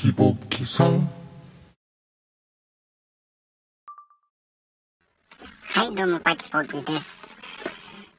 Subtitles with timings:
[0.00, 1.06] キボキさん。
[5.66, 7.36] はい、どうも、パキポキです。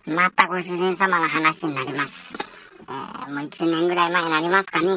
[0.06, 2.14] またご主人様の話になります。
[2.82, 4.90] えー、もう1年ぐらい前になりますかね。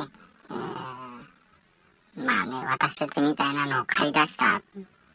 [0.50, 4.60] えー、まあね、私たちみたいなのを買い出した、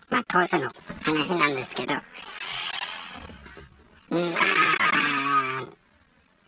[0.09, 0.71] まあ当初の
[1.03, 2.01] 話なんですけど、ま
[4.09, 5.67] あ、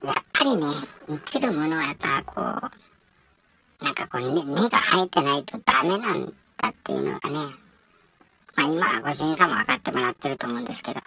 [0.04, 0.66] やっぱりね、
[1.08, 2.91] 生きるものはやっぱこう、
[3.82, 7.36] なんかこう、ね、根が生えてないとダメなんだっていうのがね、
[8.56, 11.00] まあ今はご主人様分かってもらってると思うんですけど、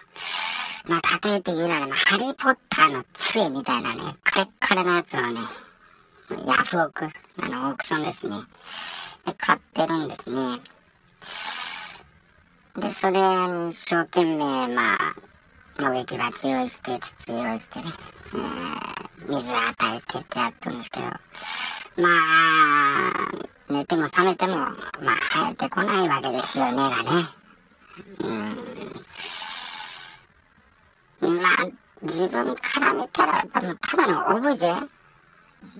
[0.87, 5.39] まあ例えて言うなら、まあ、ハリーポッターの杖みたいなね、カレッカレのやつをね、
[6.45, 7.05] ヤフオク、
[7.37, 8.35] あの、オークションですね。
[9.25, 10.59] で、買ってるんですね。
[12.77, 15.15] で、それに一生懸命、まあ、
[15.77, 17.85] 植木鉢用意して、土用意してね、
[18.33, 21.05] えー、水与えてってやってるんですけど、
[21.97, 23.13] まあ、
[23.69, 24.75] 寝ても覚めても、まあ、
[25.33, 27.27] 生えてこないわけですよ、根がね。
[31.21, 31.39] うん。
[31.41, 31.67] まあ、
[32.01, 34.89] 自分から見たら、やっぱもうただのオブジェ？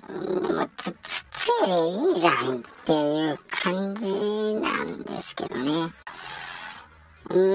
[0.09, 0.13] う
[0.51, 5.91] んもつ、つ、つえでいいじゃんっていう感じなんですけどね。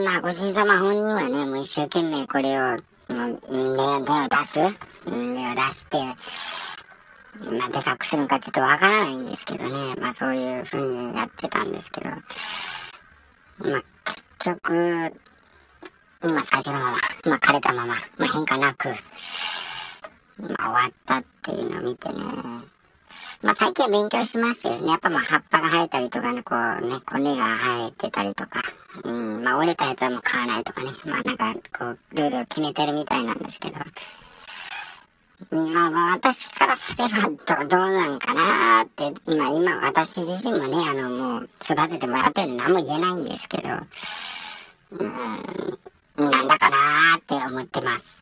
[0.04, 2.76] まあ、ご主人様本人はね、もう一生懸命これを、も
[3.08, 4.58] う根を、根を出す？
[5.06, 5.98] 根を出して、
[7.38, 9.94] まあ、でかくするのかちょっとわからないんですけどね。
[10.00, 12.10] まあ、そういう風にやってたんですけど。
[12.10, 15.12] まあ、結局、
[16.22, 16.92] まあ、最初のまま、
[17.24, 18.94] まあ、枯れたまま、まあ、変化なく、ま
[20.58, 22.14] あ、終わったっていうのを見てね。
[23.42, 24.90] まあ、最近は勉強しましてですね。
[24.90, 28.62] やっぱまあ、葉っぱが生えたりとかね、こうね、骨が生えてたりとか、
[29.02, 30.90] うん、まあ、折れたやつはもう買わないとかね。
[31.06, 33.76] まあ、なんか、こう、ルールを決めてるみたいなんですけど。
[35.50, 43.68] まあまあ私からすればどどうなんかなって、まあ今私自身もね、あのもう育ててもらってるんで何も言えないんですけど、
[44.92, 48.19] うん、なんだかなって思ってます。